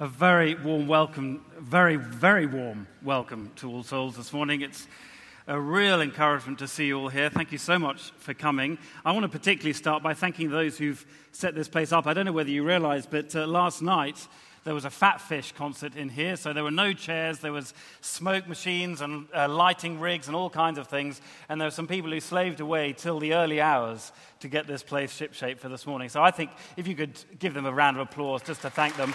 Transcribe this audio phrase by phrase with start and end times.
[0.00, 4.62] A very warm welcome, very, very warm welcome to All Souls this morning.
[4.62, 4.88] It's
[5.46, 7.28] a real encouragement to see you all here.
[7.28, 8.78] Thank you so much for coming.
[9.04, 12.06] I want to particularly start by thanking those who've set this place up.
[12.06, 14.26] I don't know whether you realize, but uh, last night
[14.64, 17.74] there was a Fat Fish concert in here, so there were no chairs, there was
[18.00, 21.20] smoke machines and uh, lighting rigs and all kinds of things,
[21.50, 24.82] and there were some people who slaved away till the early hours to get this
[24.82, 26.08] place shipshape for this morning.
[26.08, 28.96] So I think if you could give them a round of applause just to thank
[28.96, 29.12] them.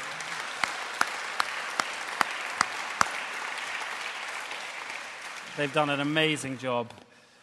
[5.57, 6.93] They've done an amazing job.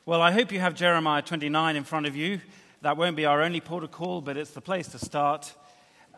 [0.06, 2.40] Well, I hope you have Jeremiah 29 in front of you.
[2.82, 5.52] That won't be our only port of call, but it's the place to start.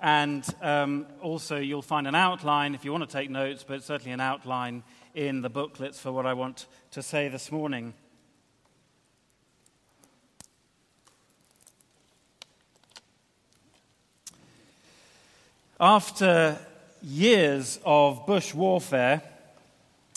[0.03, 4.13] And um, also, you'll find an outline if you want to take notes, but certainly
[4.13, 4.83] an outline
[5.15, 7.95] in the booklets for what I want to say this morning.
[15.81, 16.59] After
[17.01, 19.23] years of bush warfare,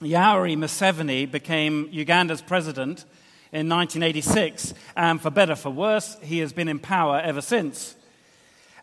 [0.02, 3.04] Yoweri Museveni became Uganda's president
[3.52, 7.98] in 1986, and for better for worse, he has been in power ever since.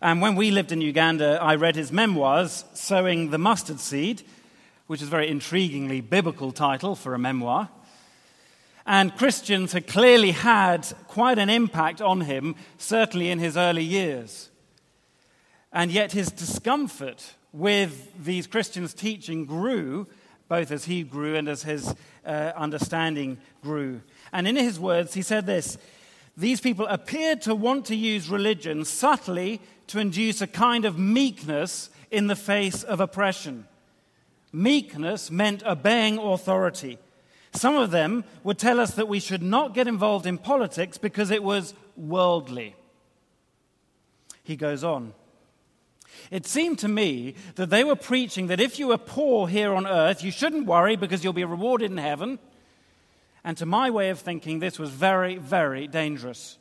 [0.02, 4.24] And when we lived in Uganda, I read his memoirs, Sowing the Mustard Seed,
[4.88, 7.70] which is a very intriguingly biblical title for a memoir.
[8.84, 14.50] And Christians had clearly had quite an impact on him, certainly in his early years.
[15.72, 20.06] And yet his discomfort with these Christians' teaching grew
[20.48, 21.94] both as he grew and as his
[22.24, 24.00] uh, understanding grew.
[24.32, 25.78] And in his words, he said this
[26.36, 31.90] These people appeared to want to use religion subtly to induce a kind of meekness
[32.10, 33.66] in the face of oppression.
[34.52, 36.98] Meekness meant obeying authority.
[37.52, 41.30] Some of them would tell us that we should not get involved in politics because
[41.30, 42.74] it was worldly.
[44.42, 45.12] He goes on.
[46.30, 49.86] It seemed to me that they were preaching that if you are poor here on
[49.86, 52.38] earth, you shouldn't worry because you'll be rewarded in heaven.
[53.44, 56.58] And to my way of thinking, this was very, very dangerous.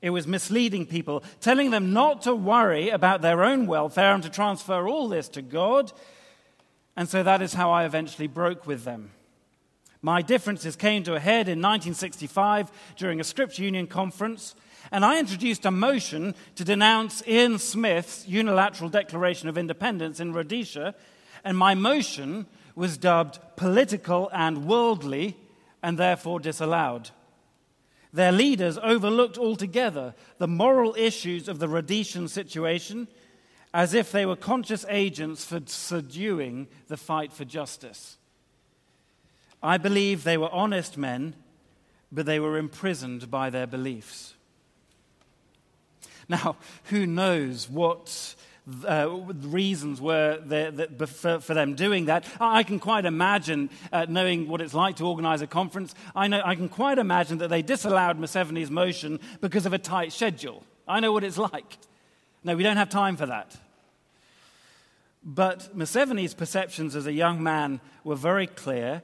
[0.00, 4.30] It was misleading people, telling them not to worry about their own welfare and to
[4.30, 5.92] transfer all this to God.
[6.96, 9.10] And so that is how I eventually broke with them.
[10.00, 14.54] My differences came to a head in 1965 during a Scripture Union conference
[14.90, 20.94] and I introduced a motion to denounce Ian Smith's unilateral declaration of independence in Rhodesia,
[21.44, 25.36] and my motion was dubbed political and worldly,
[25.82, 27.10] and therefore disallowed.
[28.12, 33.08] Their leaders overlooked altogether the moral issues of the Rhodesian situation
[33.74, 38.16] as if they were conscious agents for subduing the fight for justice.
[39.62, 41.34] I believe they were honest men,
[42.10, 44.34] but they were imprisoned by their beliefs.
[46.28, 48.34] Now, who knows what
[48.86, 49.08] uh,
[49.42, 52.26] reasons were there, that, for, for, them doing that.
[52.38, 56.42] I can quite imagine, uh, knowing what it's like to organize a conference, I, know,
[56.44, 60.64] I can quite imagine that they disallowed Museveni's motion because of a tight schedule.
[60.86, 61.78] I know what it's like.
[62.44, 63.56] No, we don't have time for that.
[65.24, 69.02] But Museveni's perceptions as a young man were very clear,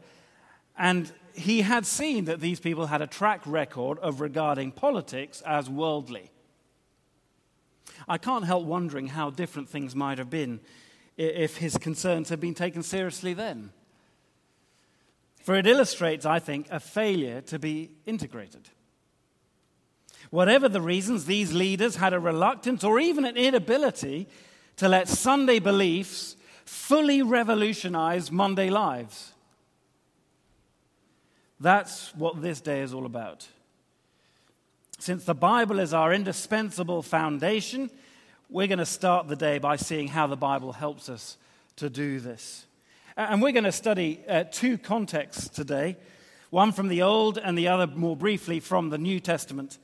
[0.78, 5.68] and he had seen that these people had a track record of regarding politics as
[5.68, 6.30] worldly.
[8.08, 10.60] I can't help wondering how different things might have been
[11.16, 13.72] if his concerns had been taken seriously then.
[15.42, 18.70] For it illustrates, I think, a failure to be integrated.
[20.30, 24.26] Whatever the reasons, these leaders had a reluctance or even an inability
[24.76, 29.32] to let Sunday beliefs fully revolutionize Monday lives.
[31.60, 33.46] That's what this day is all about.
[35.04, 37.90] Since the Bible is our indispensable foundation,
[38.48, 41.36] we're going to start the day by seeing how the Bible helps us
[41.76, 42.64] to do this.
[43.14, 45.98] And we're going to study uh, two contexts today
[46.48, 49.76] one from the Old and the other more briefly from the New Testament.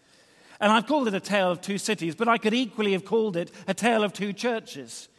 [0.59, 3.37] And I've called it a tale of two cities, but I could equally have called
[3.37, 5.11] it a tale of two churches.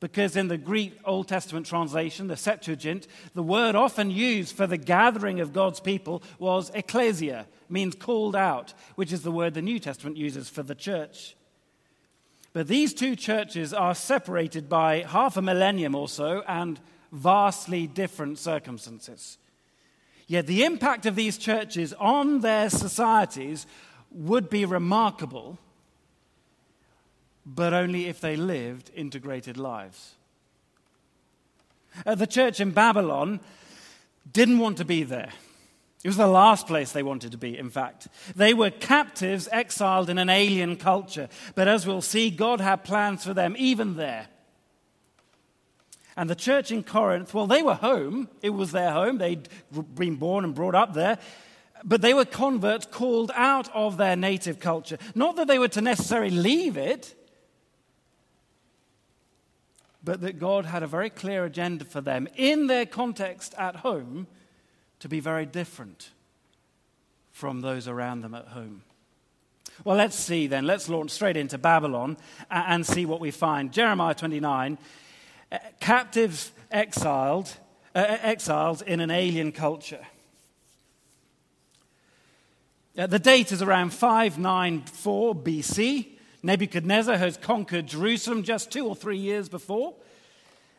[0.00, 4.78] Because in the Greek Old Testament translation, the Septuagint, the word often used for the
[4.78, 9.78] gathering of God's people was ecclesia, means called out, which is the word the New
[9.78, 11.36] Testament uses for the church.
[12.52, 16.78] But these two churches are separated by half a millennium or so and
[17.12, 19.38] vastly different circumstances.
[20.26, 23.66] Yet the impact of these churches on their societies
[24.10, 25.58] would be remarkable
[27.46, 30.14] but only if they lived integrated lives.
[32.06, 33.40] Uh, the church in Babylon
[34.32, 35.30] didn't want to be there.
[36.04, 38.08] It was the last place they wanted to be, in fact.
[38.36, 41.30] They were captives exiled in an alien culture.
[41.54, 44.26] But as we'll see, God had plans for them even there.
[46.14, 48.28] And the church in Corinth, well, they were home.
[48.42, 49.16] It was their home.
[49.16, 49.48] They'd
[49.94, 51.18] been born and brought up there.
[51.82, 54.98] But they were converts called out of their native culture.
[55.14, 57.14] Not that they were to necessarily leave it,
[60.04, 64.26] but that God had a very clear agenda for them in their context at home
[65.04, 66.08] to be very different
[67.30, 68.80] from those around them at home.
[69.84, 70.66] Well, let's see then.
[70.66, 72.16] Let's launch straight into Babylon
[72.50, 73.70] and see what we find.
[73.70, 74.78] Jeremiah 29
[75.52, 77.54] uh, captives exiled,
[77.94, 77.98] uh,
[78.48, 80.06] uh, in an alien culture.
[82.96, 86.06] Uh, the date is around 594 BC.
[86.42, 89.96] Nebuchadnezzar has conquered Jerusalem just two or three years before.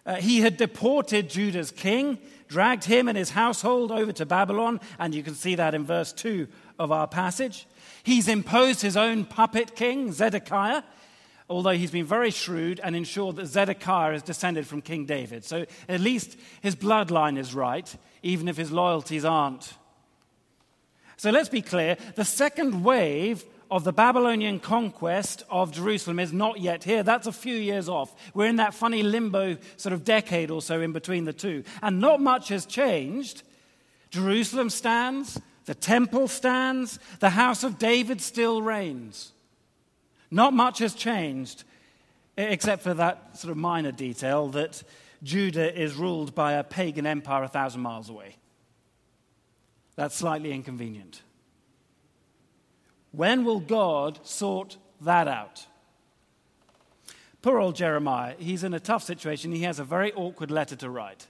[0.04, 5.13] Uh, he had deported Judah's king, dragged him and his household over to Babylon, and
[5.13, 6.47] you can see that in verse 2
[6.80, 7.68] of our passage.
[8.03, 10.83] He's imposed his own puppet king, Zedekiah,
[11.50, 15.44] although he's been very shrewd and ensured that Zedekiah is descended from King David.
[15.44, 19.74] So at least his bloodline is right, even if his loyalties aren't.
[21.18, 26.60] So let's be clear the second wave of the Babylonian conquest of Jerusalem is not
[26.60, 27.04] yet here.
[27.04, 28.14] That's a few years off.
[28.34, 31.64] We're in that funny limbo sort of decade or so in between the two.
[31.82, 33.44] And not much has changed.
[34.12, 39.32] Jerusalem stands, the temple stands, the house of David still reigns.
[40.30, 41.64] Not much has changed,
[42.38, 44.84] except for that sort of minor detail that
[45.24, 48.36] Judah is ruled by a pagan empire a thousand miles away.
[49.96, 51.22] That's slightly inconvenient.
[53.16, 55.66] When will God sort that out?
[57.42, 59.52] Poor old Jeremiah, he's in a tough situation.
[59.52, 61.28] He has a very awkward letter to write.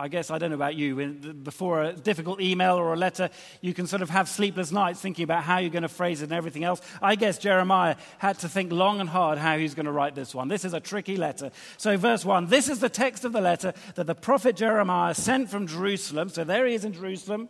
[0.00, 0.94] I guess, I don't know about you,
[1.42, 3.30] before a difficult email or a letter,
[3.60, 6.26] you can sort of have sleepless nights thinking about how you're going to phrase it
[6.26, 6.80] and everything else.
[7.02, 10.36] I guess Jeremiah had to think long and hard how he's going to write this
[10.36, 10.46] one.
[10.46, 11.50] This is a tricky letter.
[11.78, 15.50] So, verse 1 this is the text of the letter that the prophet Jeremiah sent
[15.50, 16.28] from Jerusalem.
[16.28, 17.48] So, there he is in Jerusalem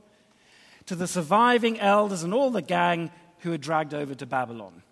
[0.86, 4.82] to the surviving elders and all the gang who were dragged over to Babylon.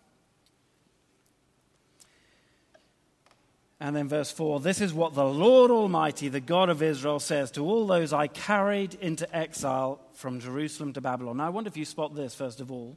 [3.78, 7.50] And then verse 4 this is what the Lord Almighty, the God of Israel, says
[7.52, 11.38] to all those I carried into exile from Jerusalem to Babylon.
[11.38, 12.96] Now, I wonder if you spot this, first of all.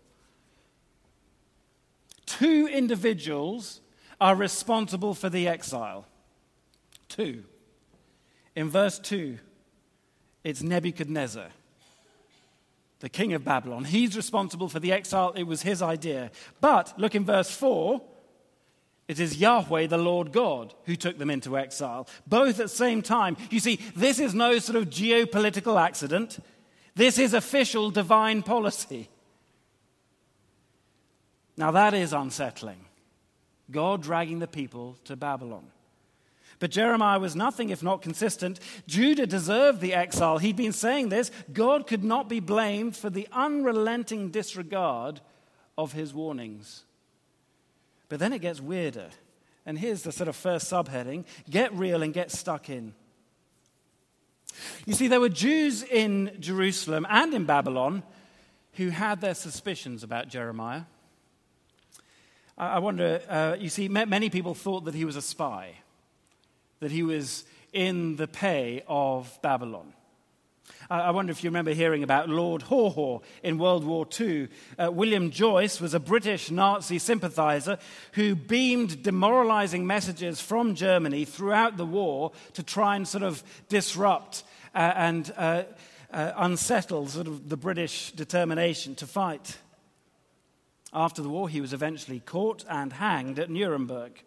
[2.26, 3.82] Two individuals
[4.22, 6.06] are responsible for the exile.
[7.08, 7.44] Two.
[8.56, 9.38] In verse 2,
[10.44, 11.48] it's Nebuchadnezzar
[13.00, 13.86] the king of Babylon.
[13.86, 16.32] He's responsible for the exile, it was his idea.
[16.62, 18.02] But look in verse 4.
[19.08, 23.02] It is Yahweh, the Lord God, who took them into exile, both at the same
[23.02, 23.38] time.
[23.50, 26.38] You see, this is no sort of geopolitical accident.
[26.94, 29.10] This is official divine policy.
[31.58, 32.86] Now, that is unsettling.
[33.72, 35.66] God dragging the people to Babylon.
[36.60, 38.60] But Jeremiah was nothing if not consistent.
[38.86, 40.38] Judah deserved the exile.
[40.38, 41.32] He'd been saying this.
[41.54, 45.22] God could not be blamed for the unrelenting disregard
[45.78, 46.84] of his warnings.
[48.10, 49.10] But then it gets weirder.
[49.66, 52.94] And here's the sort of first subheading get real and get stuck in.
[54.86, 58.04] You see, there were Jews in Jerusalem and in Babylon
[58.74, 60.84] who had their suspicions about Jeremiah.
[62.58, 65.76] I wonder, uh, you see, many people thought that he was a spy
[66.80, 69.94] that he was in the pay of Babylon.
[70.92, 74.48] I wonder if you remember hearing about Lord Haw Haw in World War II.
[74.78, 77.78] Uh, William Joyce was a British Nazi sympathizer
[78.14, 84.44] who beamed demoralizing messages from Germany throughout the war to try and sort of disrupt
[84.74, 85.64] uh, and uh,
[86.12, 89.58] uh unsettle sort of the British determination to fight.
[90.92, 94.24] After the war, he was eventually caught and hanged at Nuremberg.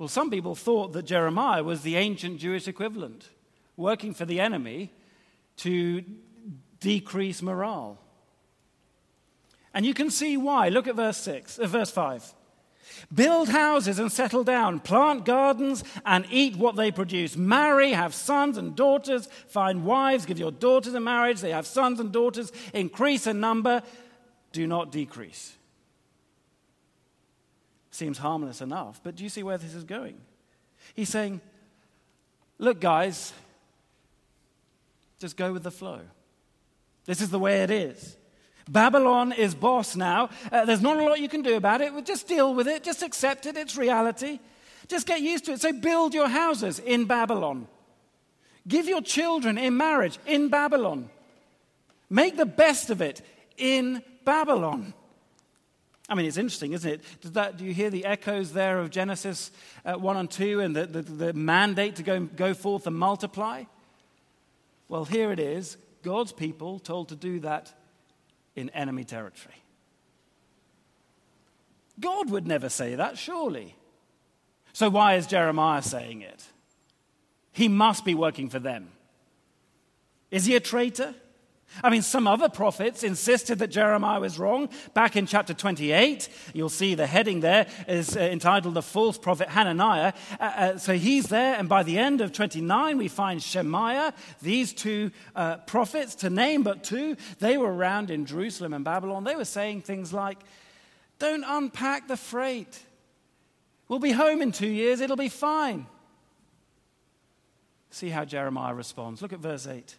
[0.00, 3.28] Well, some people thought that Jeremiah was the ancient Jewish equivalent,
[3.76, 4.94] working for the enemy
[5.58, 6.02] to
[6.80, 7.98] decrease morale.
[9.74, 10.70] And you can see why.
[10.70, 12.32] Look at verse 6, uh, verse 5.
[13.12, 17.36] Build houses and settle down, plant gardens and eat what they produce.
[17.36, 21.42] Marry, have sons and daughters, find wives, give your daughters in marriage.
[21.42, 23.82] They have sons and daughters, increase in number,
[24.52, 25.58] do not decrease.
[27.90, 30.16] Seems harmless enough, but do you see where this is going?
[30.94, 31.40] He's saying,
[32.60, 33.32] Look, guys,
[35.18, 36.00] just go with the flow.
[37.06, 38.18] This is the way it is.
[38.68, 40.28] Babylon is boss now.
[40.52, 41.92] Uh, there's not a lot you can do about it.
[42.04, 42.84] Just deal with it.
[42.84, 43.56] Just accept it.
[43.56, 44.38] It's reality.
[44.88, 45.60] Just get used to it.
[45.60, 47.66] So build your houses in Babylon.
[48.68, 51.08] Give your children in marriage in Babylon.
[52.10, 53.22] Make the best of it
[53.56, 54.92] in Babylon.
[56.10, 57.02] I mean, it's interesting, isn't it?
[57.34, 59.52] That, do you hear the echoes there of Genesis
[59.84, 63.62] uh, 1 and 2 and the, the, the mandate to go, go forth and multiply?
[64.88, 67.72] Well, here it is God's people told to do that
[68.56, 69.54] in enemy territory.
[72.00, 73.76] God would never say that, surely.
[74.72, 76.44] So, why is Jeremiah saying it?
[77.52, 78.88] He must be working for them.
[80.30, 81.14] Is he a traitor?
[81.82, 84.68] I mean, some other prophets insisted that Jeremiah was wrong.
[84.92, 89.48] Back in chapter 28, you'll see the heading there is uh, entitled The False Prophet
[89.48, 90.12] Hananiah.
[90.38, 94.12] Uh, uh, so he's there, and by the end of 29, we find Shemaiah,
[94.42, 97.16] these two uh, prophets, to name but two.
[97.38, 99.24] They were around in Jerusalem and Babylon.
[99.24, 100.38] They were saying things like,
[101.18, 102.80] Don't unpack the freight.
[103.88, 105.86] We'll be home in two years, it'll be fine.
[107.90, 109.20] See how Jeremiah responds.
[109.20, 109.96] Look at verse 8.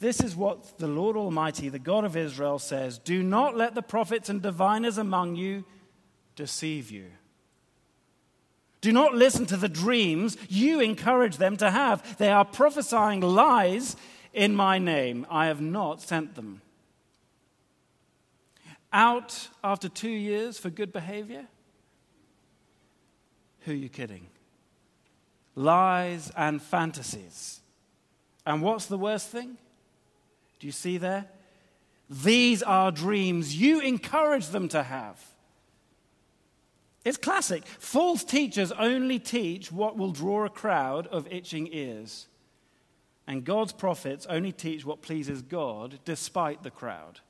[0.00, 3.82] This is what the Lord Almighty, the God of Israel, says Do not let the
[3.82, 5.64] prophets and diviners among you
[6.34, 7.06] deceive you.
[8.80, 12.16] Do not listen to the dreams you encourage them to have.
[12.16, 13.94] They are prophesying lies
[14.32, 15.26] in my name.
[15.30, 16.62] I have not sent them.
[18.90, 21.46] Out after two years for good behavior?
[23.60, 24.28] Who are you kidding?
[25.54, 27.60] Lies and fantasies.
[28.46, 29.58] And what's the worst thing?
[30.60, 31.26] Do you see there?
[32.08, 35.24] These are dreams you encourage them to have.
[37.04, 37.64] It's classic.
[37.66, 42.26] False teachers only teach what will draw a crowd of itching ears.
[43.26, 47.20] And God's prophets only teach what pleases God despite the crowd.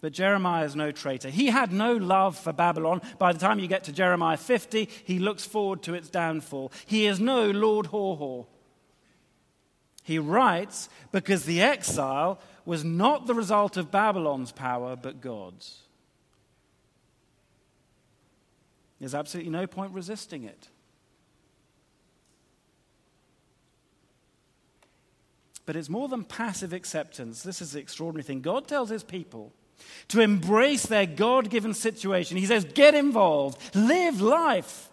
[0.00, 1.28] But Jeremiah is no traitor.
[1.28, 3.02] He had no love for Babylon.
[3.18, 6.72] By the time you get to Jeremiah 50, he looks forward to its downfall.
[6.86, 8.44] He is no Lord Haw Haw.
[10.10, 15.82] He writes because the exile was not the result of Babylon's power, but God's.
[18.98, 20.66] There's absolutely no point resisting it.
[25.64, 27.44] But it's more than passive acceptance.
[27.44, 28.40] This is the extraordinary thing.
[28.40, 29.52] God tells his people
[30.08, 32.36] to embrace their God given situation.
[32.36, 34.89] He says, Get involved, live life.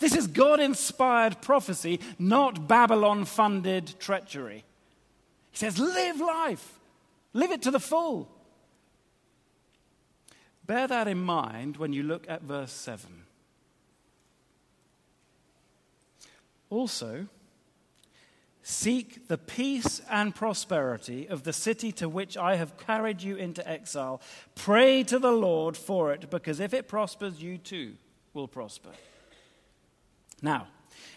[0.00, 4.64] This is God inspired prophecy, not Babylon funded treachery.
[5.52, 6.80] He says, Live life,
[7.32, 8.28] live it to the full.
[10.66, 13.24] Bear that in mind when you look at verse 7.
[16.70, 17.26] Also,
[18.62, 23.66] Seek the peace and prosperity of the city to which I have carried you into
[23.68, 24.20] exile.
[24.54, 27.94] Pray to the Lord for it, because if it prospers, you too
[28.34, 28.90] will prosper.
[30.42, 30.68] Now,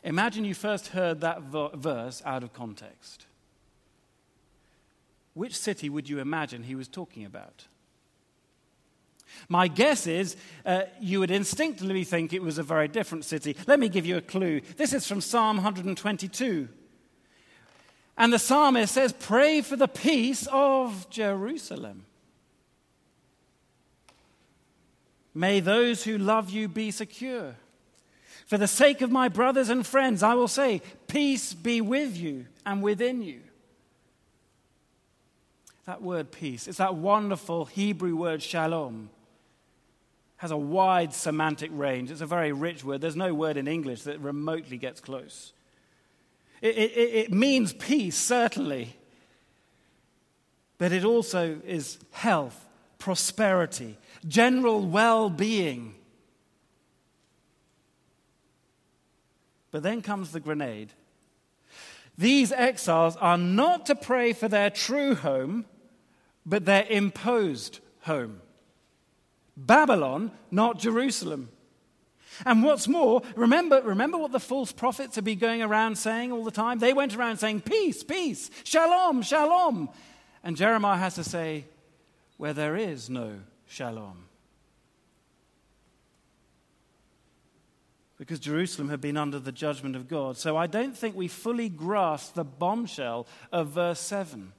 [0.04, 3.26] imagine you first heard that verse out of context.
[5.34, 7.66] Which city would you imagine he was talking about?
[9.50, 13.56] My guess is uh, you would instinctively think it was a very different city.
[13.66, 14.62] Let me give you a clue.
[14.78, 16.68] This is from Psalm 122.
[18.16, 22.06] And the psalmist says, Pray for the peace of Jerusalem.
[25.34, 27.56] May those who love you be secure.
[28.46, 32.46] For the sake of my brothers and friends, I will say, Peace be with you
[32.66, 33.42] and within you.
[35.86, 39.10] That word peace, it's that wonderful Hebrew word shalom.
[40.38, 42.12] Has a wide semantic range.
[42.12, 43.02] It's a very rich word.
[43.02, 45.54] There's no word in English that remotely gets close.
[46.62, 48.96] It, it, it means peace, certainly,
[50.78, 52.66] but it also is health,
[53.00, 53.98] prosperity,
[54.28, 55.96] general well being.
[59.74, 60.94] But then comes the grenade.
[62.16, 65.66] These exiles are not to pray for their true home,
[66.46, 68.40] but their imposed home.
[69.58, 71.50] Babylon, not Jerusalem.
[72.46, 76.44] And what's more, remember, remember what the false prophets have been going around saying all
[76.44, 76.78] the time?
[76.78, 79.90] They went around saying, Peace, peace, shalom, shalom.
[80.44, 81.66] And Jeremiah has to say,
[82.38, 84.23] Where there is no shalom.
[88.24, 90.38] Because Jerusalem had been under the judgment of God.
[90.38, 94.54] So I don't think we fully grasp the bombshell of verse 7.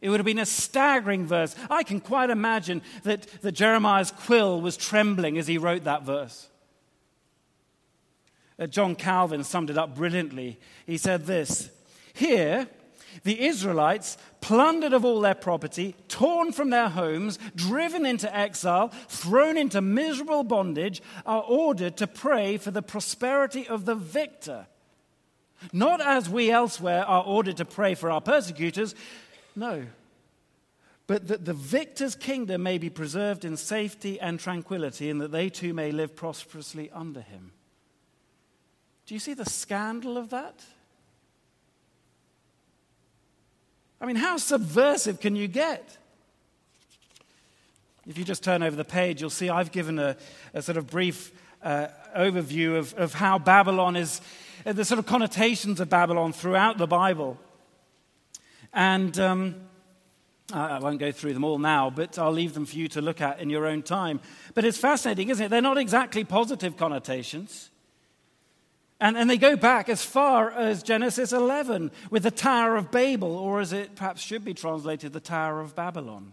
[0.00, 1.54] It would have been a staggering verse.
[1.70, 6.48] I can quite imagine that, that Jeremiah's quill was trembling as he wrote that verse.
[8.58, 10.58] Uh, John Calvin summed it up brilliantly.
[10.84, 11.70] He said this
[12.12, 12.66] Here,
[13.22, 19.56] the Israelites, plundered of all their property, torn from their homes, driven into exile, thrown
[19.56, 24.68] into miserable bondage, are ordered to pray for the prosperity of the victor.
[25.72, 28.94] Not as we elsewhere are ordered to pray for our persecutors,
[29.56, 29.84] no,
[31.08, 35.48] but that the victor's kingdom may be preserved in safety and tranquility, and that they
[35.48, 37.50] too may live prosperously under him.
[39.06, 40.64] Do you see the scandal of that?
[44.00, 45.96] I mean, how subversive can you get?
[48.06, 50.16] If you just turn over the page, you'll see I've given a,
[50.54, 54.20] a sort of brief uh, overview of, of how Babylon is,
[54.64, 57.38] uh, the sort of connotations of Babylon throughout the Bible.
[58.72, 59.56] And um,
[60.52, 63.20] I won't go through them all now, but I'll leave them for you to look
[63.20, 64.20] at in your own time.
[64.54, 65.48] But it's fascinating, isn't it?
[65.48, 67.70] They're not exactly positive connotations.
[68.98, 73.36] And, and they go back as far as Genesis 11 with the Tower of Babel,
[73.36, 76.32] or as it perhaps should be translated, the Tower of Babylon.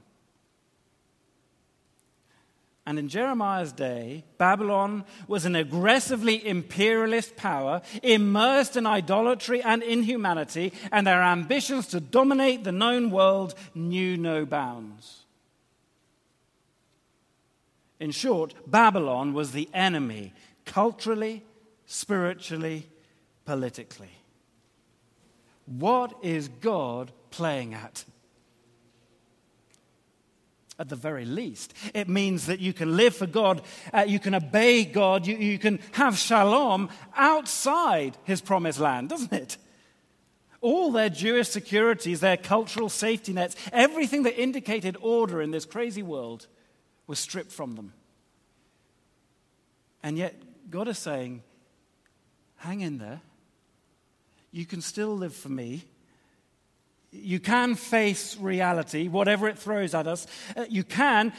[2.85, 10.73] And in Jeremiah's day, Babylon was an aggressively imperialist power immersed in idolatry and inhumanity,
[10.91, 15.21] and their ambitions to dominate the known world knew no bounds.
[18.01, 20.33] In short, Babylon was the enemy
[20.65, 21.41] culturally,
[21.85, 22.87] spiritually,
[23.45, 24.11] politically.
[25.65, 28.03] What is God playing at?
[30.79, 31.73] at the very least.
[31.93, 33.61] It means that you can live for God,
[33.93, 39.33] uh, you can obey God, you, you can have shalom outside his promised land, doesn't
[39.33, 39.57] it?
[40.61, 46.03] All their Jewish securities, their cultural safety nets, everything that indicated order in this crazy
[46.03, 46.47] world
[47.05, 47.93] was stripped from them.
[50.01, 50.35] And yet,
[50.69, 51.43] God is saying,
[52.63, 53.21] hang in there.
[54.51, 55.83] You can still live for me.
[57.11, 60.25] You can face reality, whatever it throws at us.
[60.55, 61.33] Uh, you can.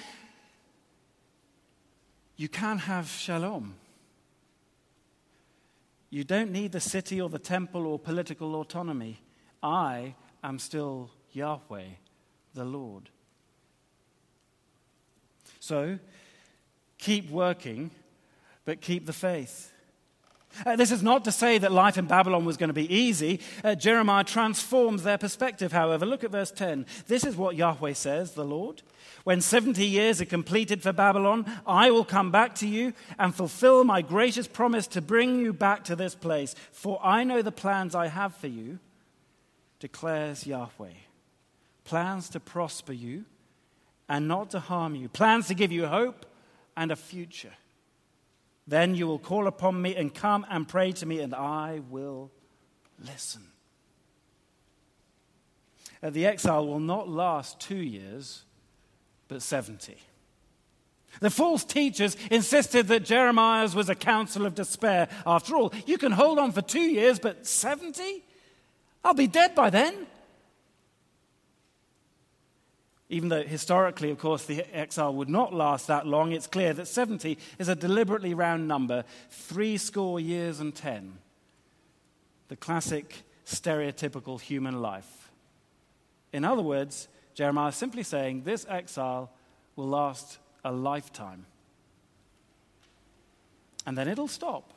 [2.36, 3.74] You can have shalom.
[6.10, 9.20] You don't need the city or the temple or political autonomy.
[9.62, 11.88] I am still Yahweh,
[12.52, 13.08] the Lord.
[15.58, 15.98] So,
[16.98, 17.90] keep working,
[18.64, 19.73] but keep the faith.
[20.64, 23.40] Uh, this is not to say that life in Babylon was going to be easy.
[23.62, 26.06] Uh, Jeremiah transforms their perspective, however.
[26.06, 26.86] Look at verse 10.
[27.06, 28.82] This is what Yahweh says, the Lord.
[29.24, 33.82] When 70 years are completed for Babylon, I will come back to you and fulfill
[33.84, 36.54] my gracious promise to bring you back to this place.
[36.72, 38.78] For I know the plans I have for you,
[39.80, 40.92] declares Yahweh.
[41.84, 43.24] Plans to prosper you
[44.08, 46.26] and not to harm you, plans to give you hope
[46.76, 47.52] and a future.
[48.66, 52.30] Then you will call upon me and come and pray to me, and I will
[52.98, 53.42] listen.
[56.02, 58.44] Uh, the exile will not last two years,
[59.28, 59.96] but 70.
[61.20, 65.08] The false teachers insisted that Jeremiah's was a counsel of despair.
[65.26, 68.24] After all, you can hold on for two years, but 70?
[69.04, 70.06] I'll be dead by then
[73.08, 76.88] even though historically, of course, the exile would not last that long, it's clear that
[76.88, 81.18] 70 is a deliberately round number, three score years and ten.
[82.48, 85.30] The classic stereotypical human life.
[86.32, 89.30] In other words, Jeremiah is simply saying this exile
[89.76, 91.46] will last a lifetime.
[93.86, 94.73] And then it'll stop.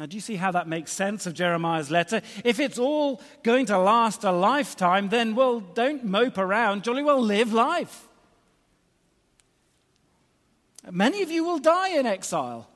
[0.00, 2.22] Now, do you see how that makes sense of Jeremiah's letter?
[2.42, 7.20] If it's all going to last a lifetime, then, well, don't mope around, jolly well
[7.20, 8.08] live life.
[10.90, 12.66] Many of you will die in exile.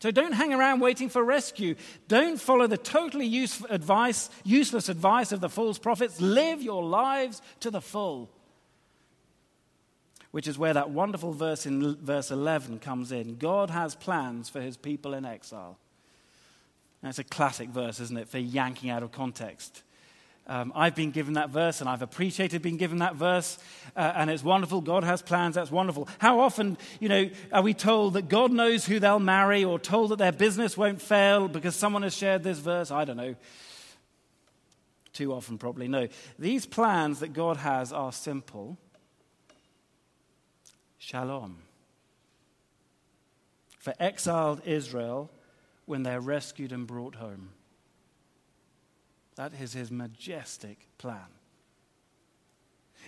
[0.00, 1.76] So don't hang around waiting for rescue.
[2.08, 6.20] Don't follow the totally use advice, useless advice of the false prophets.
[6.20, 8.28] Live your lives to the full
[10.34, 13.36] which is where that wonderful verse in verse 11 comes in.
[13.36, 15.78] God has plans for his people in exile.
[17.04, 19.84] That's a classic verse, isn't it, for yanking out of context.
[20.48, 23.58] Um, I've been given that verse and I've appreciated being given that verse,
[23.94, 24.80] uh, and it's wonderful.
[24.80, 26.08] God has plans, that's wonderful.
[26.18, 30.10] How often, you know, are we told that God knows who they'll marry or told
[30.10, 32.90] that their business won't fail because someone has shared this verse?
[32.90, 33.36] I don't know.
[35.12, 35.86] Too often, probably.
[35.86, 36.08] No.
[36.40, 38.78] These plans that God has are simple
[41.04, 41.58] shalom.
[43.78, 45.30] For exiled Israel
[45.84, 47.50] when they're rescued and brought home.
[49.36, 51.26] That is his majestic plan.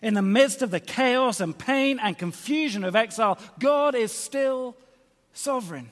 [0.03, 4.77] In the midst of the chaos and pain and confusion of exile, God is still
[5.33, 5.91] sovereign.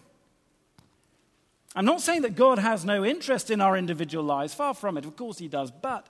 [1.75, 5.07] I'm not saying that God has no interest in our individual lives, far from it,
[5.07, 6.07] of course he does, but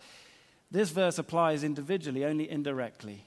[0.72, 3.24] this verse applies individually, only indirectly.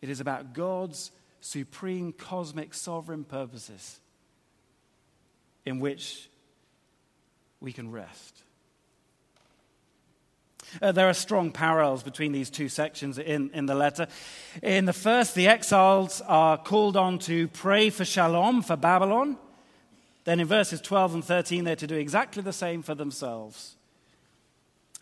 [0.00, 1.10] It is about God's
[1.42, 4.00] supreme cosmic sovereign purposes
[5.66, 6.30] in which
[7.60, 8.42] we can rest.
[10.80, 14.06] Uh, there are strong parallels between these two sections in, in the letter.
[14.62, 19.36] In the first, the exiles are called on to pray for shalom for Babylon.
[20.24, 23.76] Then in verses 12 and 13, they're to do exactly the same for themselves.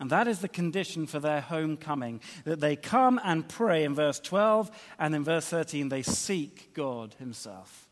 [0.01, 4.19] And that is the condition for their homecoming that they come and pray in verse
[4.19, 7.87] 12, and in verse 13, they seek God Himself.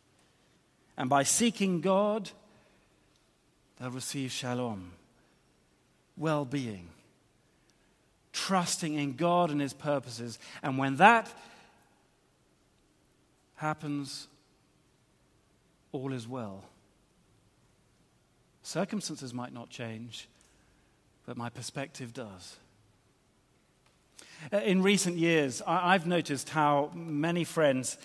[0.98, 2.32] And by seeking God,
[3.80, 4.94] they'll receive shalom,
[6.18, 6.90] well being,
[8.34, 10.40] trusting in God and His purposes.
[10.64, 11.32] And when that
[13.54, 14.28] happens,
[15.92, 16.64] all is well.
[18.64, 20.28] Circumstances might not change
[21.30, 22.58] but my perspective does.
[24.52, 28.00] Uh, in recent years, I've noticed how many friends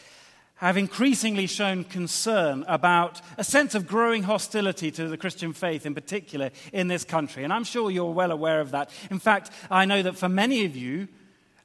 [0.57, 5.95] have increasingly shown concern about a sense of growing hostility to the Christian faith, in
[5.95, 7.45] particular in this country.
[7.45, 8.91] And I'm sure you're well aware of that.
[9.11, 11.09] In fact, I know that for many of you,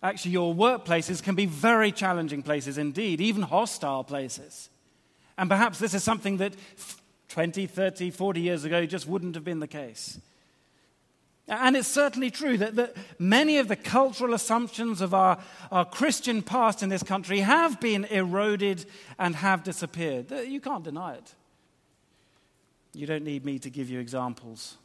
[0.02, 4.70] actually, your workplaces can be very challenging places indeed, even hostile places.
[5.38, 6.54] And perhaps this is something that
[7.28, 10.22] 20, 30, 40 years ago just wouldn't have been the case.
[11.50, 15.40] And it's certainly true that, that many of the cultural assumptions of our,
[15.72, 18.86] our Christian past in this country have been eroded
[19.18, 20.30] and have disappeared.
[20.32, 21.34] You can't deny it.
[22.94, 24.78] You don't need me to give you examples.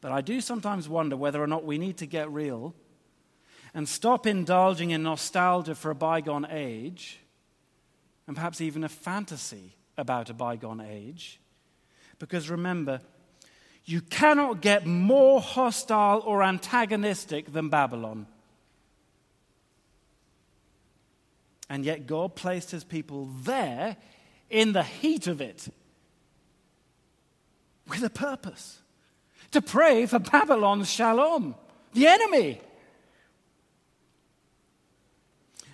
[0.00, 2.74] But I do sometimes wonder whether or not we need to get real
[3.74, 7.18] and stop indulging in nostalgia for a bygone age,
[8.26, 11.40] and perhaps even a fantasy about a bygone age.
[12.18, 13.00] Because remember,
[13.84, 18.26] you cannot get more hostile or antagonistic than Babylon.
[21.68, 23.96] And yet, God placed his people there
[24.50, 25.68] in the heat of it
[27.88, 28.78] with a purpose
[29.50, 31.54] to pray for Babylon's shalom,
[31.92, 32.60] the enemy.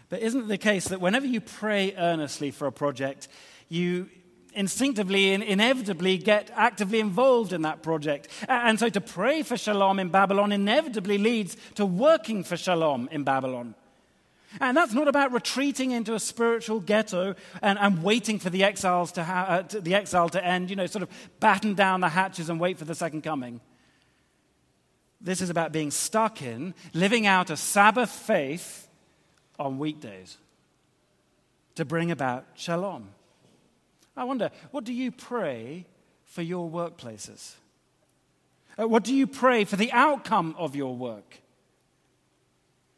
[0.08, 3.28] But isn't it the case that whenever you pray earnestly for a project,
[3.68, 4.08] you
[4.54, 8.28] instinctively and inevitably get actively involved in that project.
[8.48, 13.24] And so to pray for shalom in Babylon inevitably leads to working for shalom in
[13.24, 13.74] Babylon.
[14.60, 19.12] And that's not about retreating into a spiritual ghetto and, and waiting for the, exiles
[19.12, 21.08] to, ha- uh, to the exile to end, you know, sort of
[21.38, 23.60] batten down the hatches and wait for the second coming.
[25.20, 28.88] This is about being stuck in, living out a Sabbath faith
[29.58, 30.38] on weekdays
[31.76, 33.10] to bring about shalom.
[34.16, 35.86] I wonder, what do you pray
[36.24, 37.54] for your workplaces?
[38.78, 41.40] Uh, what do you pray for the outcome of your work?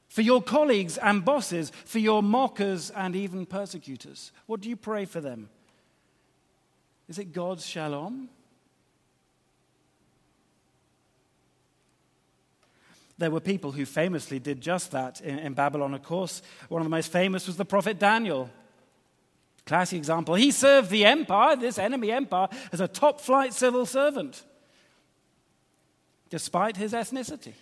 [0.08, 4.32] For your colleagues and bosses, for your mockers and even persecutors?
[4.46, 5.48] What do you pray for them?
[7.08, 8.28] Is it God's shalom?
[13.18, 16.42] There were people who famously did just that in, in Babylon, of course.
[16.68, 18.50] One of the most famous was the prophet Daniel.
[19.66, 20.34] Classic example.
[20.34, 24.42] He served the empire, this enemy empire, as a top flight civil servant,
[26.30, 27.54] despite his ethnicity.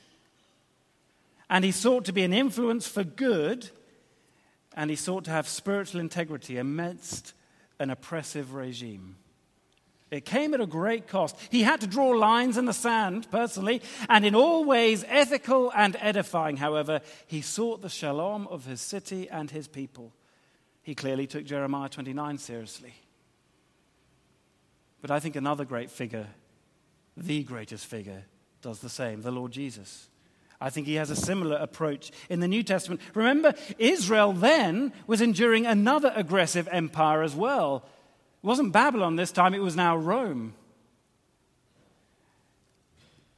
[1.49, 3.71] And he sought to be an influence for good,
[4.75, 7.35] and he sought to have spiritual integrity amidst
[7.79, 9.17] an oppressive regime.
[10.11, 11.37] It came at a great cost.
[11.51, 15.97] He had to draw lines in the sand, personally, and in all ways ethical and
[16.01, 20.13] edifying, however, he sought the shalom of his city and his people.
[20.91, 22.93] He clearly took Jeremiah 29 seriously.
[25.01, 26.27] But I think another great figure,
[27.17, 28.25] the greatest figure,
[28.61, 30.09] does the same the Lord Jesus.
[30.61, 33.01] I think he has a similar approach in the New Testament.
[33.15, 37.85] Remember, Israel then was enduring another aggressive empire as well.
[38.43, 40.55] It wasn't Babylon this time, it was now Rome.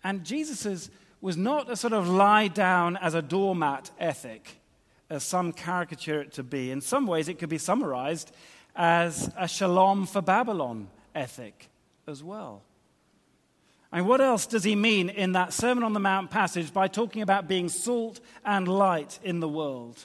[0.03, 0.89] And Jesus's
[1.21, 4.62] was not a sort of lie down as a doormat ethic
[5.13, 6.71] as some caricature it to be.
[6.71, 8.33] In some ways, it could be summarized
[8.75, 11.69] as a shalom for Babylon ethic
[12.07, 12.63] as well.
[13.93, 17.21] And what else does he mean in that Sermon on the Mount passage by talking
[17.21, 20.03] about being salt and light in the world?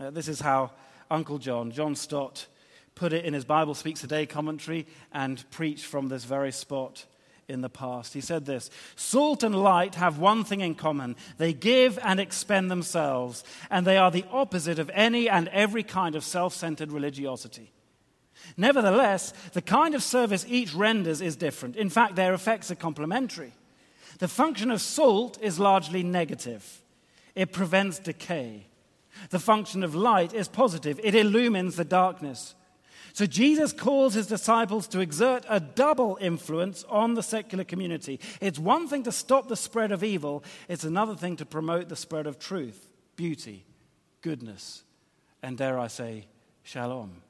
[0.00, 0.70] Uh, this is how
[1.10, 2.46] Uncle John, John Stott,
[2.94, 7.06] put it in his Bible Speaks Today commentary and preached from this very spot
[7.48, 8.14] in the past.
[8.14, 12.70] He said this Salt and light have one thing in common they give and expend
[12.70, 17.72] themselves, and they are the opposite of any and every kind of self centered religiosity.
[18.56, 21.76] Nevertheless, the kind of service each renders is different.
[21.76, 23.52] In fact, their effects are complementary.
[24.18, 26.82] The function of salt is largely negative,
[27.34, 28.66] it prevents decay.
[29.28, 32.54] The function of light is positive, it illumines the darkness.
[33.12, 38.20] So Jesus calls his disciples to exert a double influence on the secular community.
[38.40, 41.96] It's one thing to stop the spread of evil, it's another thing to promote the
[41.96, 43.66] spread of truth, beauty,
[44.22, 44.82] goodness,
[45.42, 46.26] and dare I say,
[46.62, 47.22] shalom.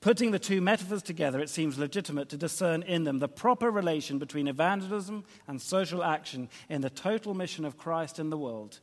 [0.00, 4.18] Putting the two metaphors together, it seems legitimate to discern in them the proper relation
[4.18, 8.80] between evangelism and social action in the total mission of Christ in the world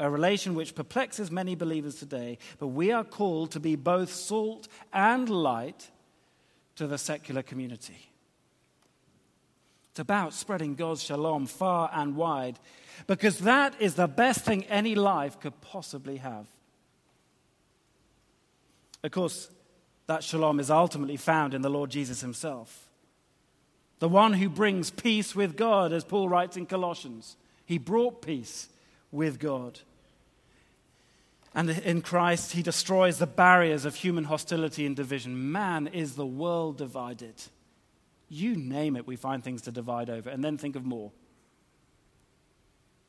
[0.00, 4.66] a relation which perplexes many believers today, but we are called to be both salt
[4.92, 5.90] and light
[6.76, 8.08] to the secular community.
[9.90, 12.58] It's about spreading God's shalom far and wide
[13.06, 16.46] because that is the best thing any life could possibly have.
[19.04, 19.50] Of course,
[20.06, 22.88] that shalom is ultimately found in the Lord Jesus himself,
[23.98, 27.36] the one who brings peace with God, as Paul writes in Colossians.
[27.66, 28.68] He brought peace
[29.12, 29.80] with God.
[31.54, 35.50] And in Christ, he destroys the barriers of human hostility and division.
[35.50, 37.34] Man is the world divided.
[38.28, 40.30] You name it, we find things to divide over.
[40.30, 41.10] And then think of more.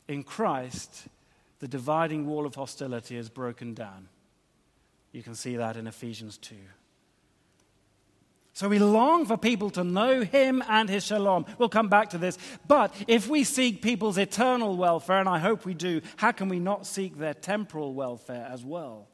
[0.08, 1.08] In Christ,
[1.60, 4.10] the dividing wall of hostility is broken down.
[5.12, 6.56] You can see that in Ephesians 2.
[8.53, 11.45] So we long for people to know him and his shalom.
[11.57, 12.37] We'll come back to this.
[12.67, 16.59] But if we seek people's eternal welfare, and I hope we do, how can we
[16.59, 19.07] not seek their temporal welfare as well?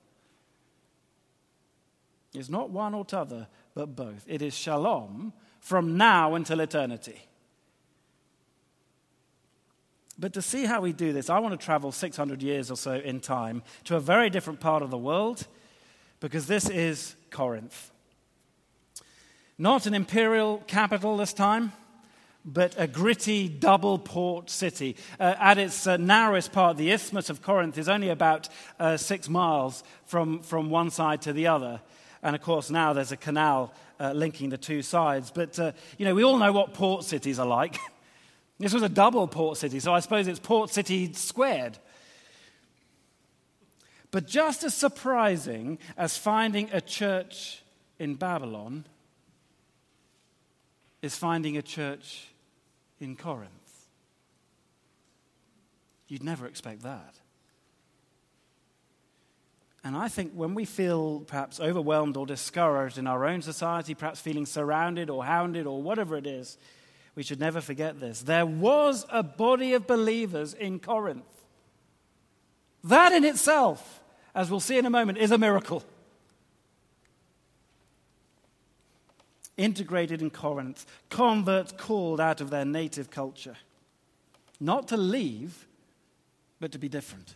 [2.33, 4.23] It's not one or t'other, but both.
[4.27, 7.21] It is shalom from now until eternity.
[10.19, 12.93] But to see how we do this, I want to travel 600 years or so
[12.93, 15.45] in time to a very different part of the world
[16.19, 17.91] because this is Corinth.
[19.59, 21.71] Not an imperial capital this time,
[22.45, 24.95] but a gritty double port city.
[25.19, 29.27] Uh, at its uh, narrowest part, the Isthmus of Corinth is only about uh, six
[29.27, 31.81] miles from, from one side to the other.
[32.21, 35.31] And of course, now there's a canal uh, linking the two sides.
[35.31, 37.77] But, uh, you know, we all know what port cities are like.
[38.59, 41.79] this was a double port city, so I suppose it's port city squared.
[44.11, 47.63] But just as surprising as finding a church
[47.97, 48.85] in Babylon
[51.01, 52.27] is finding a church
[52.99, 53.51] in Corinth.
[56.07, 57.15] You'd never expect that.
[59.83, 64.19] And I think when we feel perhaps overwhelmed or discouraged in our own society, perhaps
[64.19, 66.57] feeling surrounded or hounded or whatever it is,
[67.15, 68.21] we should never forget this.
[68.21, 71.23] There was a body of believers in Corinth.
[72.83, 74.03] That in itself,
[74.35, 75.83] as we'll see in a moment, is a miracle.
[79.57, 83.57] Integrated in Corinth, converts called out of their native culture.
[84.59, 85.67] Not to leave,
[86.59, 87.35] but to be different.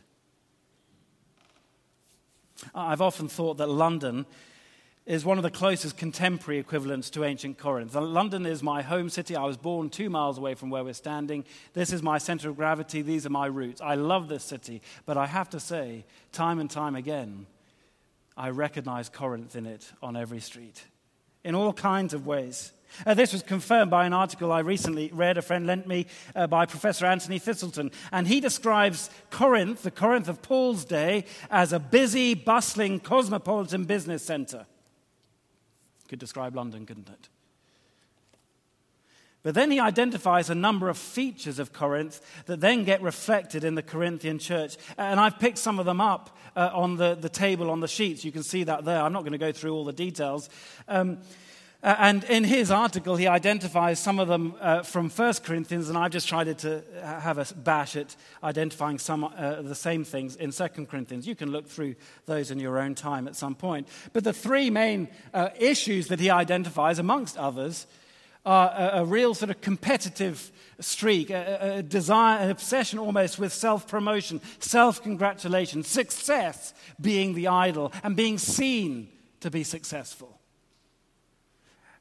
[2.74, 4.26] I've often thought that London
[5.08, 7.96] is one of the closest contemporary equivalents to ancient Corinth.
[7.96, 9.36] London is my home city.
[9.36, 11.44] I was born two miles away from where we're standing.
[11.74, 13.02] This is my center of gravity.
[13.02, 13.82] These are my roots.
[13.82, 17.48] I love this city, but I have to say, time and time again,
[18.38, 20.84] I recognize Corinth in it on every street
[21.44, 22.72] in all kinds of ways.
[23.06, 26.48] Uh, this was confirmed by an article I recently read, a friend lent me, uh,
[26.48, 27.94] by Professor Anthony Thiselton.
[28.12, 34.24] And he describes Corinth, the Corinth of Paul's day, as a busy, bustling, cosmopolitan business
[34.24, 34.66] center.
[36.10, 37.30] Could describe London, couldn't it?
[39.44, 43.76] But then he identifies a number of features of Corinth that then get reflected in
[43.76, 44.78] the Corinthian church.
[44.98, 48.24] And I've picked some of them up uh, on the, the table on the sheets.
[48.24, 49.02] You can see that there.
[49.02, 50.50] I'm not going to go through all the details.
[50.88, 51.20] Um,
[51.84, 55.98] uh, and in his article, he identifies some of them uh, from 1 Corinthians, and
[55.98, 60.52] I've just tried to have a bash at identifying some uh, the same things in
[60.52, 61.26] 2 Corinthians.
[61.26, 61.96] You can look through
[62.28, 63.88] those in your own time at some point.
[64.14, 67.88] But the three main uh, issues that he identifies, amongst others,
[68.46, 73.54] are a, a real sort of competitive streak, a, a desire, an obsession almost with
[73.54, 79.10] self promotion, self congratulation, success being the idol, and being seen
[79.42, 80.42] to be successful.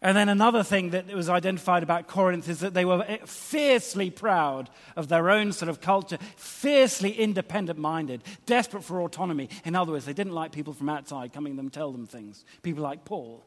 [0.03, 4.70] And then another thing that was identified about Corinth is that they were fiercely proud
[4.96, 9.50] of their own sort of culture, fiercely independent minded, desperate for autonomy.
[9.62, 12.46] In other words, they didn't like people from outside coming to them tell them things,
[12.62, 13.44] people like Paul.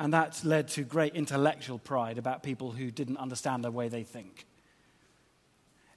[0.00, 4.02] And that led to great intellectual pride about people who didn't understand the way they
[4.02, 4.46] think.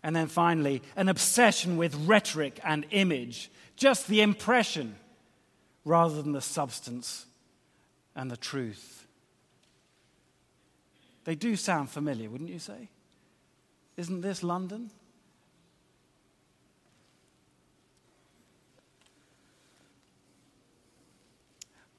[0.03, 4.97] And then finally, an obsession with rhetoric and image, just the impression
[5.85, 7.27] rather than the substance
[8.13, 9.07] and the truth.
[11.23, 12.89] They do sound familiar, wouldn't you say?
[13.95, 14.91] Isn't this London?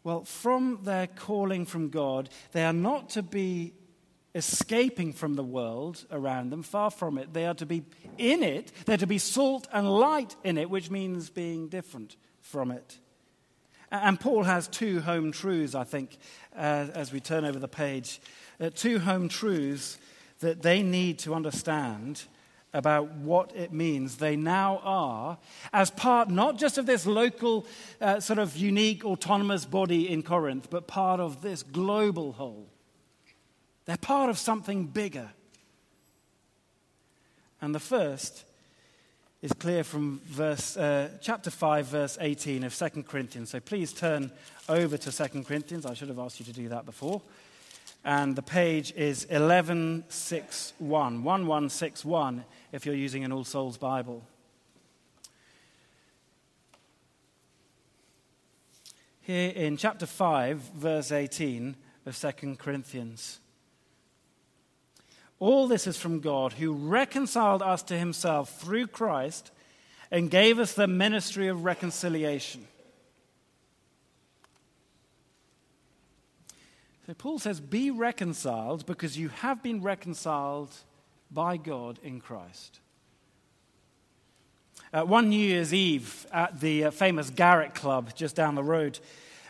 [0.04, 3.72] Well, from their calling from God, they are not to be
[4.34, 7.32] escaping from the world around them, far from it.
[7.32, 7.84] They are to be
[8.18, 12.70] in it, they're to be salt and light in it, which means being different from
[12.70, 12.98] it.
[13.90, 16.18] And Paul has two home truths, I think,
[16.54, 18.20] uh, as we turn over the page.
[18.60, 19.98] Uh, two home truths
[20.40, 22.24] that they need to understand
[22.74, 25.38] about what it means they now are
[25.72, 27.66] as part not just of this local,
[28.00, 32.68] uh, sort of unique, autonomous body in Corinth, but part of this global whole.
[33.86, 35.30] They're part of something bigger.
[37.60, 38.44] And the first
[39.40, 43.50] is clear from verse, uh, chapter 5, verse 18 of 2 Corinthians.
[43.50, 44.32] So please turn
[44.68, 45.86] over to 2 Corinthians.
[45.86, 47.22] I should have asked you to do that before.
[48.06, 54.26] And the page is 1161, 1161 if you're using an All Souls Bible.
[59.20, 63.38] Here in chapter 5, verse 18 of 2 Corinthians.
[65.38, 69.52] All this is from God, who reconciled us to himself through Christ
[70.10, 72.66] and gave us the ministry of reconciliation.
[77.06, 80.74] So Paul says, Be reconciled because you have been reconciled
[81.34, 82.80] by God in Christ.
[84.92, 89.00] Uh, one New Year's Eve at the uh, famous Garrick Club just down the road,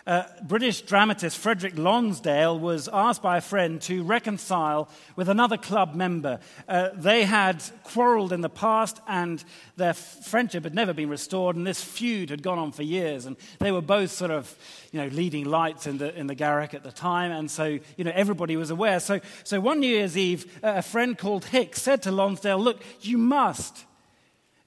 [0.06, 5.94] uh, British dramatist Frederick Lonsdale was asked by a friend to reconcile with another club
[5.94, 6.40] member.
[6.68, 9.42] Uh, they had quarreled in the past and
[9.76, 13.24] their friendship had never been restored, and this feud had gone on for years.
[13.24, 14.54] And they were both sort of,
[14.92, 18.04] you know, leading lights in the, in the Garrick at the time, and so, you
[18.04, 19.00] know, everybody was aware.
[19.00, 22.82] So, so one New Year's Eve, uh, a friend called Hicks said to Lonsdale, Look,
[23.00, 23.84] you must.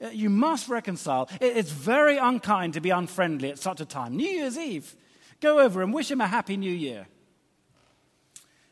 [0.04, 1.30] Uh, you must reconcile.
[1.40, 4.16] It's very unkind to be unfriendly at such a time.
[4.16, 4.96] New Year's Eve.
[5.40, 7.08] Go over and wish him a happy new year.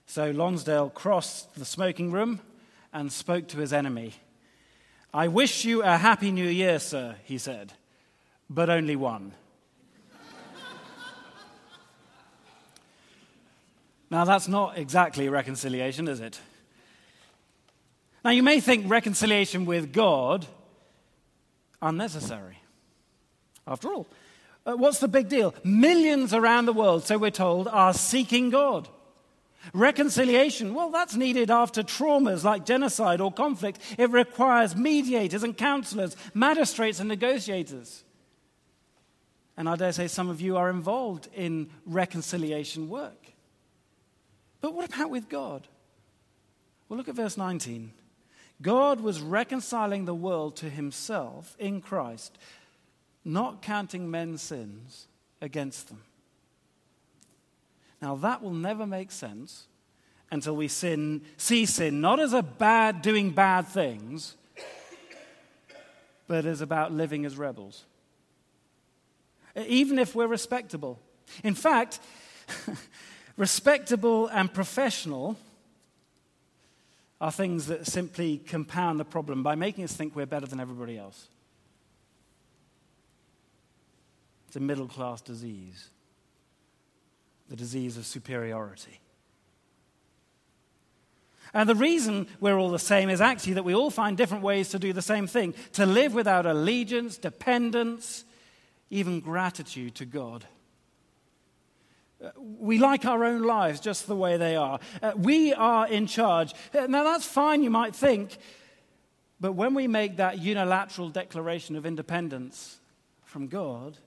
[0.06, 2.41] So Lonsdale crossed the smoking room
[2.93, 4.13] and spoke to his enemy.
[5.13, 7.73] I wish you a happy new year, sir, he said,
[8.49, 9.34] but only one.
[14.10, 16.39] now, that's not exactly reconciliation, is it?
[18.23, 20.45] Now, you may think reconciliation with God
[21.82, 22.58] unnecessary.
[23.67, 24.08] After all,
[24.65, 25.54] uh, what's the big deal?
[25.63, 28.89] Millions around the world, so we're told, are seeking God.
[29.73, 33.80] Reconciliation, well, that's needed after traumas like genocide or conflict.
[33.97, 38.04] It requires mediators and counselors, magistrates and negotiators.
[39.58, 43.34] And I dare say some of you are involved in reconciliation work.
[44.62, 45.67] But what about with God?
[46.89, 47.91] Well, look at verse 19.
[48.62, 52.38] God was reconciling the world to himself in Christ
[53.25, 55.07] not counting men's sins
[55.41, 56.03] against them.
[58.01, 59.65] Now, that will never make sense
[60.31, 64.35] until we sin, see sin not as a bad, doing bad things,
[66.27, 67.85] but as about living as rebels.
[69.55, 70.99] Even if we're respectable.
[71.43, 71.99] In fact,
[73.38, 75.38] respectable and professional
[77.21, 80.97] are things that simply compound the problem by making us think we're better than everybody
[80.97, 81.29] else.
[84.55, 85.89] It's a middle class disease,
[87.49, 89.01] the disease of superiority.
[91.53, 94.69] And the reason we're all the same is actually that we all find different ways
[94.69, 98.23] to do the same thing to live without allegiance, dependence,
[98.89, 100.45] even gratitude to God.
[102.23, 104.79] Uh, we like our own lives just the way they are.
[105.01, 106.53] Uh, we are in charge.
[106.73, 108.37] Uh, now, that's fine, you might think,
[109.37, 112.77] but when we make that unilateral declaration of independence
[113.25, 113.97] from God,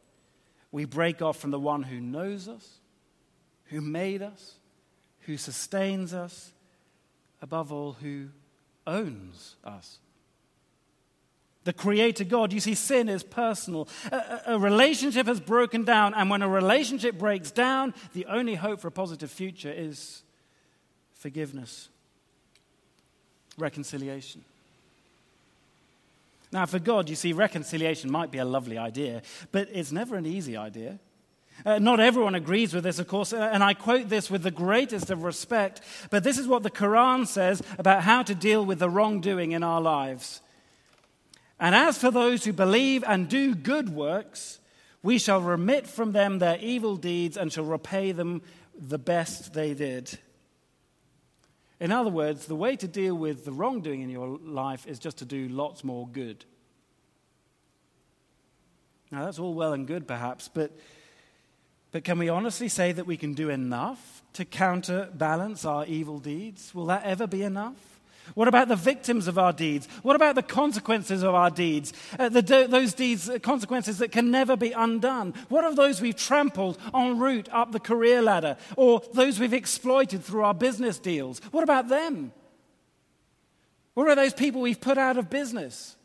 [0.70, 2.78] we break off from the one who knows us,
[3.66, 4.54] who made us,
[5.20, 6.52] who sustains us,
[7.40, 8.28] above all, who
[8.86, 9.98] owns us.
[11.64, 13.88] The Creator God, you see, sin is personal.
[14.10, 18.80] A, a, relationship has broken down, and when a relationship breaks down, the only hope
[18.80, 20.22] for a positive future is
[21.12, 21.90] forgiveness,
[23.58, 24.44] reconciliation.
[26.52, 29.22] Now, for God, you see, reconciliation might be a lovely idea,
[29.52, 30.98] but it's never an easy idea.
[31.66, 34.50] Uh, not everyone agrees with this, of course, uh, and I quote this with the
[34.50, 35.80] greatest of respect,
[36.10, 39.64] but this is what the Quran says about how to deal with the wrongdoing in
[39.64, 40.40] our lives.
[41.58, 44.60] And as for those who believe and do good works,
[45.02, 48.42] we shall remit from them their evil deeds and shall repay them
[48.78, 50.18] the best they did.
[51.80, 55.18] In other words, the way to deal with the wrongdoing in your life is just
[55.18, 56.44] to do lots more good.
[59.10, 60.72] Now, that's all well and good, perhaps, but
[61.90, 66.74] But can we honestly say that we can do enough to counterbalance our evil deeds?
[66.74, 67.97] Will that ever be enough?
[68.34, 69.88] What about the victims of our deeds?
[70.02, 71.92] What about the consequences of our deeds?
[72.18, 75.34] Uh, the, those deeds, uh, consequences that can never be undone.
[75.48, 80.24] What of those we've trampled en route up the career ladder or those we've exploited
[80.24, 81.40] through our business deals?
[81.50, 82.32] What about them?
[83.94, 85.96] What about those people we've put out of business?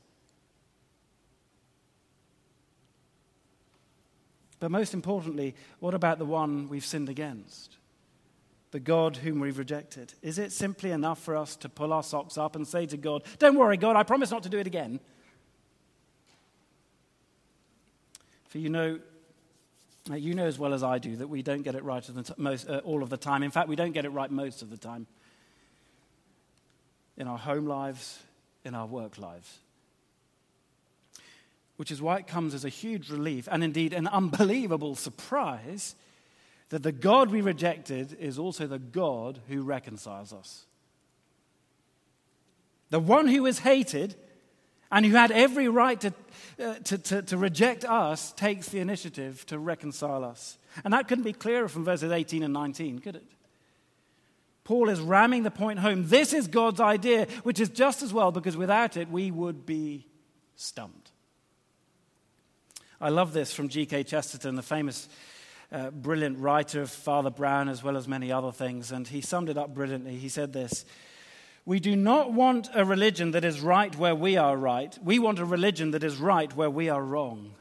[4.59, 7.75] But most importantly, what about the one we've sinned against?
[8.73, 10.15] The God whom we've rejected?
[10.23, 13.21] Is it simply enough for us to pull our socks up and say to God,
[13.37, 14.99] Don't worry, God, I promise not to do it again?
[18.47, 18.99] For you know,
[20.09, 22.03] uh, you know as well as I do that we don't get it right
[22.39, 23.43] most, uh, all of the time.
[23.43, 25.05] In fact, we don't get it right most of the time.
[27.15, 28.17] In our home lives,
[28.65, 29.59] in our work lives
[31.75, 35.95] which is why it comes as a huge relief and indeed an unbelievable surprise
[36.73, 40.65] that the God we rejected is also the God who reconciles us.
[42.89, 44.15] The one who is hated
[44.91, 46.13] and who had every right to,
[46.59, 50.57] uh, to, to, to, reject us takes the initiative to reconcile us.
[50.83, 53.27] And that couldn't be clearer from verses 18 and 19, could it?
[54.63, 56.07] Paul is ramming the point home.
[56.07, 60.07] This is God's idea, which is just as well because without it we would be
[60.55, 61.11] stumped.
[62.99, 64.05] I love this from G.K.
[64.05, 65.07] Chesterton, the famous,
[65.73, 68.91] uh, brilliant writer of Father Brown, as well as many other things.
[68.91, 70.15] And he summed it up brilliantly.
[70.17, 70.85] He said this
[71.65, 74.97] We do not want a religion that is right where we are right.
[75.03, 77.55] We want a religion that is right where we are wrong.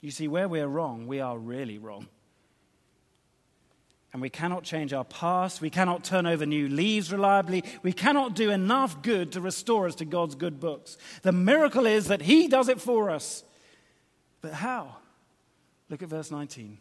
[0.00, 2.08] You see, where we are wrong, we are really wrong
[4.14, 5.60] and we cannot change our past.
[5.60, 7.64] We cannot turn over new leaves reliably.
[7.82, 10.96] We cannot do enough good to restore us to God's good books.
[11.22, 13.42] The miracle is that He does it for us.
[14.44, 14.96] But how?
[15.88, 16.76] Look at verse 19.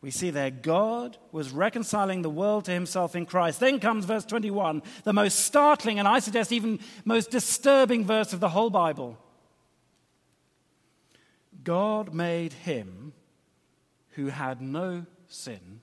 [0.00, 3.58] We see there God was reconciling the world to himself in Christ.
[3.58, 8.38] Then comes verse 21, the most startling and I suggest even most disturbing verse of
[8.38, 9.18] the whole Bible.
[11.64, 13.12] God made him
[14.10, 15.80] who had no sin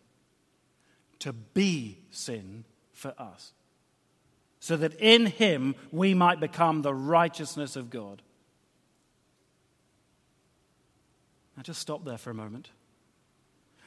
[1.19, 2.63] to be sin
[2.93, 3.51] for us,
[4.61, 8.21] so that in him we might become the righteousness of God.
[11.55, 12.69] Now, just stop there for a moment.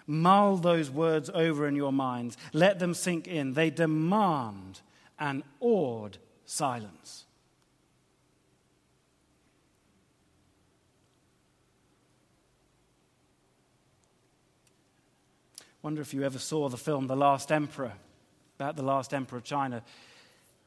[0.07, 2.37] Mull those words over in your minds.
[2.53, 3.53] Let them sink in.
[3.53, 4.81] They demand
[5.19, 6.17] an awed
[6.47, 7.27] silence.
[15.83, 17.93] Wonder if you ever saw the film The Last Emperor,
[18.59, 19.83] about the last emperor of China.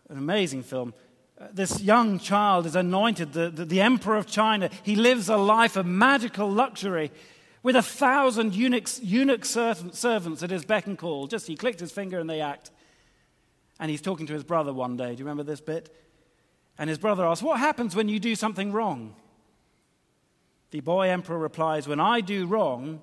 [0.10, 0.94] An amazing film.
[1.42, 4.70] Uh, this young child is anointed the, the, the, emperor of China.
[4.84, 7.12] He lives a life of magical luxury
[7.64, 11.28] with a thousand eunuchs, eunuch servants at his beck and call.
[11.28, 12.70] Just he clicked his finger and they act.
[13.80, 15.16] And he's talking to his brother one day.
[15.16, 15.96] Do you remember this bit?
[16.78, 19.16] And his brother asks, What happens when you do something wrong?
[20.70, 23.02] The boy emperor replies, When I do wrong,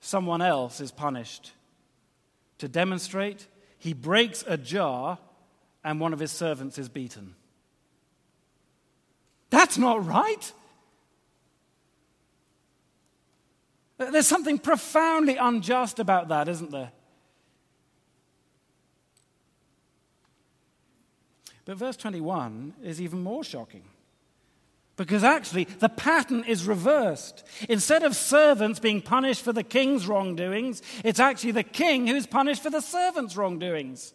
[0.00, 1.52] someone else is punished.
[2.58, 3.46] To demonstrate,
[3.78, 5.18] he breaks a jar
[5.82, 7.34] and one of his servants is beaten.
[9.50, 10.52] That's not right.
[13.98, 16.92] There's something profoundly unjust about that, isn't there?
[21.64, 23.82] But verse 21 is even more shocking.
[24.96, 27.44] Because actually, the pattern is reversed.
[27.68, 32.62] Instead of servants being punished for the king's wrongdoings, it's actually the king who's punished
[32.62, 34.12] for the servant's wrongdoings.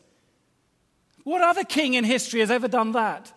[1.23, 3.31] What other king in history has ever done that?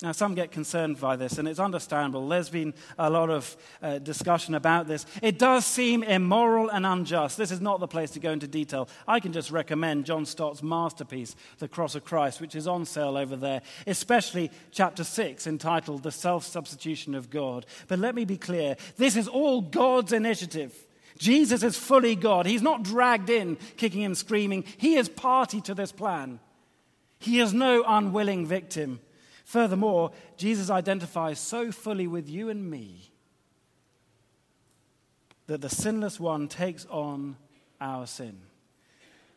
[0.00, 2.28] Now, some get concerned by this, and it's understandable.
[2.28, 5.04] There's been a lot of uh, discussion about this.
[5.22, 7.36] It does seem immoral and unjust.
[7.36, 8.88] This is not the place to go into detail.
[9.08, 13.16] I can just recommend John Stott's masterpiece, The Cross of Christ, which is on sale
[13.16, 17.66] over there, especially chapter 6, entitled The Self Substitution of God.
[17.88, 20.72] But let me be clear this is all God's initiative.
[21.18, 22.46] Jesus is fully God.
[22.46, 24.62] He's not dragged in, kicking and screaming.
[24.76, 26.38] He is party to this plan.
[27.18, 29.00] He is no unwilling victim.
[29.48, 33.10] Furthermore, Jesus identifies so fully with you and me
[35.46, 37.34] that the sinless one takes on
[37.80, 38.40] our sin.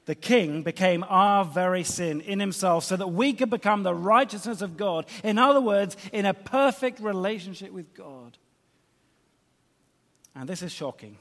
[0.03, 4.62] The king became our very sin in himself so that we could become the righteousness
[4.62, 5.05] of God.
[5.24, 8.38] In other words, in a perfect relationship with God.
[10.36, 11.20] And this is shocking.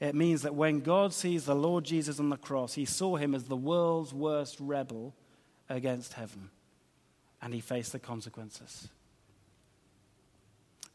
[0.00, 3.32] It means that when God sees the Lord Jesus on the cross, he saw him
[3.32, 5.14] as the world's worst rebel
[5.68, 6.50] against heaven
[7.40, 8.88] and he faced the consequences.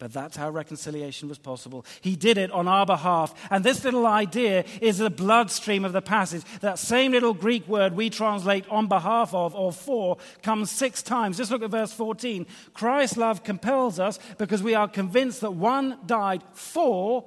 [0.03, 1.85] But that's how reconciliation was possible.
[2.01, 3.33] He did it on our behalf.
[3.49, 6.43] And this little idea is the bloodstream of the passage.
[6.59, 11.37] That same little Greek word we translate on behalf of or for comes six times.
[11.37, 12.45] Just look at verse 14.
[12.73, 17.23] Christ's love compels us because we are convinced that one died for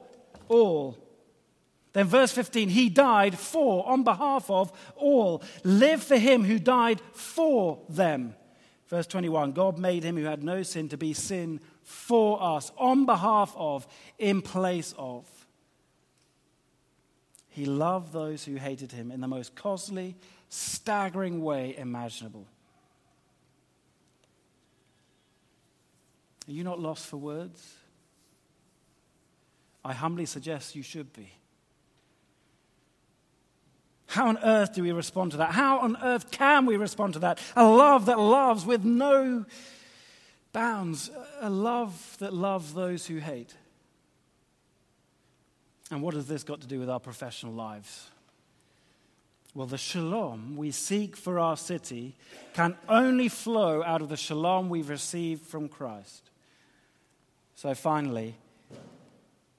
[0.48, 0.98] all.
[1.94, 5.42] Then, verse 15, he died for, on behalf of all.
[5.64, 8.34] Live for him who died for them.
[8.88, 13.04] Verse 21, God made him who had no sin to be sin for us, on
[13.04, 13.86] behalf of,
[14.18, 15.26] in place of.
[17.48, 20.16] He loved those who hated him in the most costly,
[20.48, 22.46] staggering way imaginable.
[26.46, 27.74] Are you not lost for words?
[29.84, 31.32] I humbly suggest you should be.
[34.16, 35.50] How on earth do we respond to that?
[35.50, 37.38] How on earth can we respond to that?
[37.54, 39.44] A love that loves with no
[40.54, 41.10] bounds,
[41.42, 43.54] a love that loves those who hate.
[45.90, 48.08] And what has this got to do with our professional lives?
[49.54, 52.16] Well, the shalom we seek for our city
[52.54, 56.30] can only flow out of the shalom we've received from Christ.
[57.54, 58.34] So finally,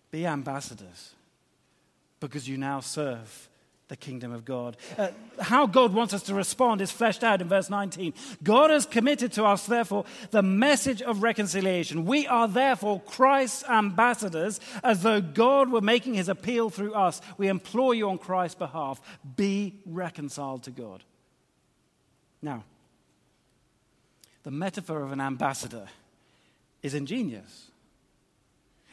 [0.10, 1.14] be ambassadors
[2.20, 3.50] because you now serve
[3.88, 4.76] the kingdom of God.
[4.98, 5.10] Uh,
[5.40, 8.14] how God wants us to respond is fleshed out in verse 19.
[8.44, 12.06] God has committed to us, therefore, the message of reconciliation.
[12.06, 17.22] We are therefore Christ's ambassadors, as though God were making his appeal through us.
[17.38, 19.00] We implore you on Christ's behalf
[19.36, 21.04] be reconciled to God.
[22.42, 22.64] Now,
[24.44, 25.88] the metaphor of an ambassador
[26.84, 27.68] is ingenious.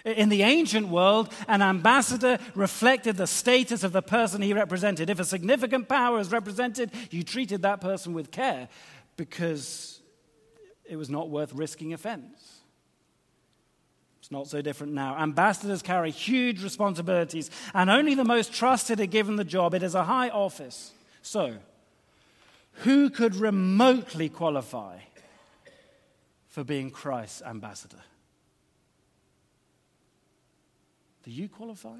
[0.04, 5.08] In the ancient world, an ambassador reflected the status of the person he represented.
[5.08, 8.68] If a significant power is represented, you treated that person with care
[9.16, 10.00] because
[10.84, 12.60] it was not worth risking offense.
[14.20, 15.16] It's not so different now.
[15.16, 19.74] Ambassadors carry huge responsibilities, and only the most trusted are given the job.
[19.74, 20.92] It is a high office.
[21.22, 21.56] So,
[22.82, 24.98] who could remotely qualify
[26.48, 28.02] for being Christ's ambassador?
[31.24, 31.96] Do you qualify?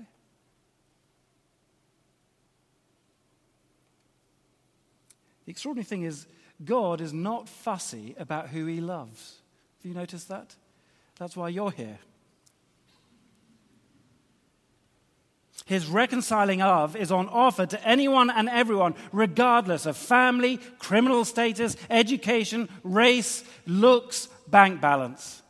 [5.45, 6.27] The extraordinary thing is,
[6.65, 9.37] God is not fussy about who he loves.
[9.83, 10.55] Have you noticed that?
[11.19, 11.99] That's why you're here.
[15.67, 21.77] His reconciling love is on offer to anyone and everyone, regardless of family, criminal status,
[21.89, 25.43] education, race, looks, bank balance.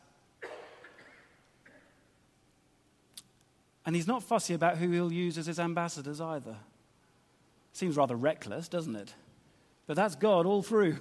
[3.86, 6.56] And he's not fussy about who he'll use as his ambassadors either.
[7.72, 9.14] Seems rather reckless, doesn't it?
[9.86, 10.98] But that's God all through.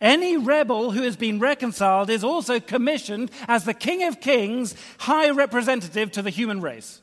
[0.00, 5.30] Any rebel who has been reconciled is also commissioned as the King of Kings, high
[5.30, 7.00] representative to the human race.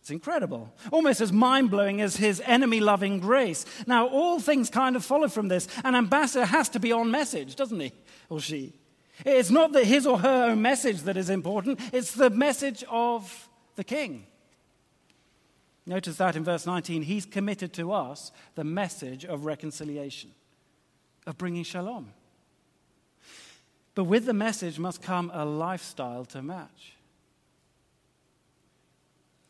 [0.00, 0.72] It's incredible.
[0.90, 3.66] Almost as mind blowing as his enemy loving grace.
[3.86, 5.68] Now, all things kind of follow from this.
[5.84, 7.92] An ambassador has to be on message, doesn't he?
[8.28, 8.72] Or she.
[9.24, 13.48] It's not that his or her own message that is important, it's the message of
[13.76, 14.26] the king.
[15.86, 20.30] Notice that in verse 19, he's committed to us the message of reconciliation,
[21.26, 22.12] of bringing shalom.
[23.94, 26.92] But with the message must come a lifestyle to match.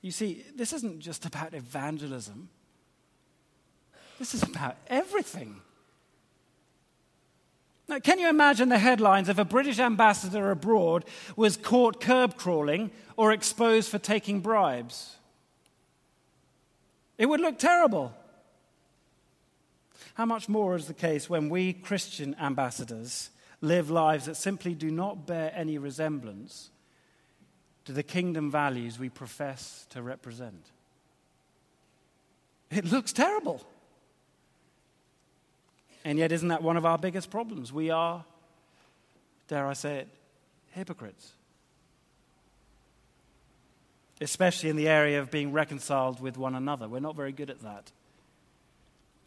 [0.00, 2.48] You see, this isn't just about evangelism,
[4.18, 5.60] this is about everything.
[7.88, 12.90] Now, can you imagine the headlines if a British ambassador abroad was caught curb crawling
[13.16, 15.16] or exposed for taking bribes?
[17.16, 18.12] It would look terrible.
[20.14, 23.30] How much more is the case when we Christian ambassadors
[23.62, 26.70] live lives that simply do not bear any resemblance
[27.86, 30.66] to the kingdom values we profess to represent?
[32.70, 33.64] It looks terrible.
[36.08, 37.70] And yet, isn't that one of our biggest problems?
[37.70, 38.24] We are,
[39.46, 40.08] dare I say it,
[40.70, 41.32] hypocrites.
[44.18, 46.88] Especially in the area of being reconciled with one another.
[46.88, 47.92] We're not very good at that.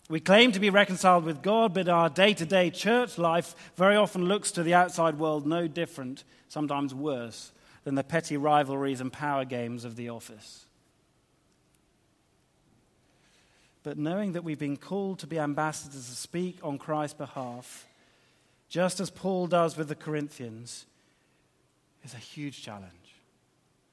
[0.09, 3.95] We claim to be reconciled with God, but our day to day church life very
[3.95, 7.51] often looks to the outside world no different, sometimes worse,
[7.83, 10.65] than the petty rivalries and power games of the office.
[13.83, 17.87] But knowing that we've been called to be ambassadors to speak on Christ's behalf,
[18.69, 20.85] just as Paul does with the Corinthians,
[22.03, 22.93] is a huge challenge.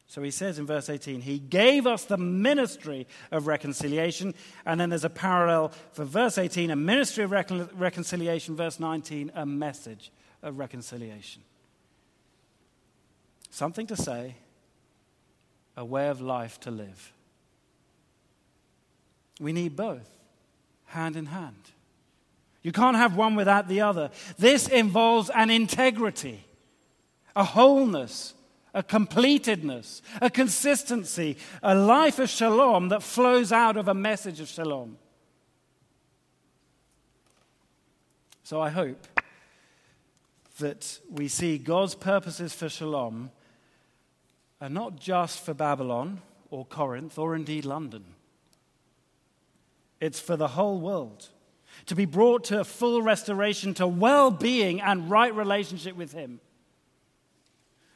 [0.08, 4.34] So he says in verse 18, He gave us the ministry of reconciliation.
[4.64, 9.32] And then there's a parallel for verse 18, a ministry of recon- reconciliation, verse 19,
[9.34, 10.10] a message
[10.42, 11.42] of reconciliation.
[13.50, 14.36] Something to say,
[15.76, 17.12] a way of life to live.
[19.40, 20.08] We need both,
[20.86, 21.54] hand in hand.
[22.62, 24.10] You can't have one without the other.
[24.36, 26.44] This involves an integrity,
[27.36, 28.34] a wholeness,
[28.74, 34.48] a completedness, a consistency, a life of shalom that flows out of a message of
[34.48, 34.98] shalom.
[38.42, 39.06] So I hope
[40.58, 43.30] that we see God's purposes for shalom
[44.60, 46.20] are not just for Babylon
[46.50, 48.04] or Corinth or indeed London.
[50.00, 51.28] It's for the whole world
[51.86, 56.40] to be brought to a full restoration, to well being and right relationship with Him.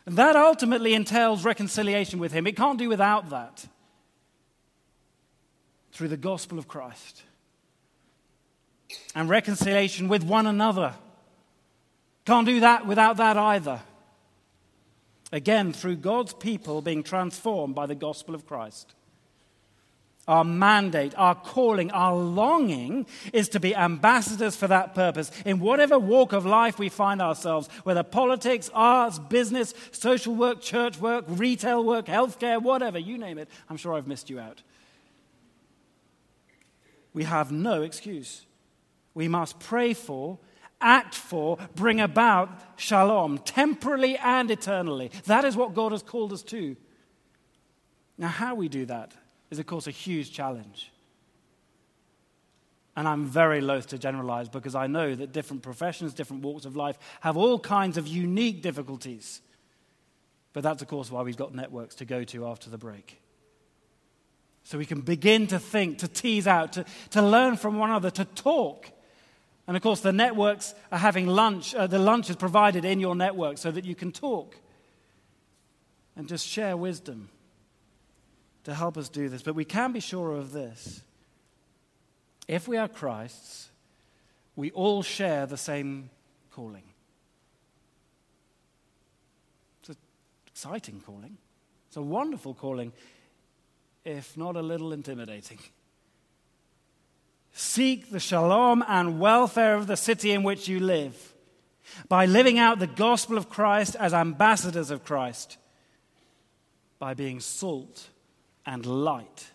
[0.06, 2.46] And that ultimately entails reconciliation with Him.
[2.46, 3.66] It can't do without that
[5.92, 7.22] through the gospel of Christ.
[9.14, 10.94] And reconciliation with one another.
[12.24, 13.80] Can't do that without that either.
[15.32, 18.94] Again, through God's people being transformed by the gospel of Christ.
[20.28, 25.98] Our mandate, our calling, our longing is to be ambassadors for that purpose in whatever
[25.98, 31.84] walk of life we find ourselves, whether politics, arts, business, social work, church work, retail
[31.84, 33.48] work, healthcare, whatever, you name it.
[33.68, 34.62] I'm sure I've missed you out.
[37.12, 38.46] We have no excuse.
[39.14, 40.38] We must pray for,
[40.80, 45.10] act for, bring about shalom, temporally and eternally.
[45.26, 46.76] That is what God has called us to.
[48.16, 49.12] Now, how we do that
[49.52, 50.90] is, of course, a huge challenge.
[52.96, 56.74] And I'm very loath to generalize because I know that different professions, different walks of
[56.74, 59.42] life have all kinds of unique difficulties.
[60.54, 63.20] But that's, of course, why we've got networks to go to after the break.
[64.64, 68.10] So we can begin to think, to tease out, to, to learn from one another,
[68.10, 68.90] to talk.
[69.66, 71.74] And of course, the networks are having lunch.
[71.74, 74.56] Uh, the lunch is provided in your network so that you can talk
[76.16, 77.28] and just share wisdom
[78.64, 79.42] to help us do this.
[79.42, 81.02] But we can be sure of this.
[82.48, 83.70] If we are Christ's,
[84.56, 86.10] we all share the same
[86.50, 86.82] calling.
[89.80, 89.96] It's an
[90.46, 91.38] exciting calling.
[91.88, 92.92] It's a wonderful calling,
[94.04, 95.58] if not a little intimidating.
[97.52, 101.34] Seek the shalom and welfare of the city in which you live
[102.08, 105.58] by living out the gospel of Christ as ambassadors of Christ,
[106.98, 108.08] by being salt
[108.66, 109.50] and light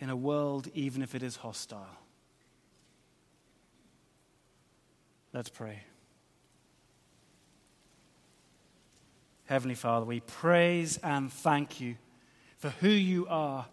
[0.00, 1.98] in a world, even if it is hostile.
[5.32, 5.82] Let's pray.
[9.46, 11.96] Heavenly Father, we praise and thank you
[12.58, 13.66] for who you are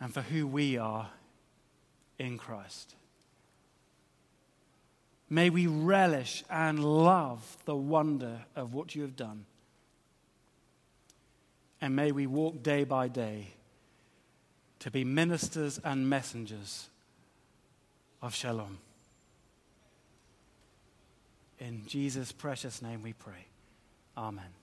[0.00, 1.10] and for who we are
[2.18, 2.94] in Christ.
[5.28, 9.46] May we relish and love the wonder of what you have done.
[11.82, 13.48] And may we walk day by day
[14.78, 16.88] to be ministers and messengers
[18.22, 18.78] of shalom.
[21.58, 23.46] In Jesus' precious name we pray.
[24.16, 24.61] Amen.